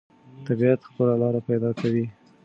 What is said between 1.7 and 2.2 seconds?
کوي.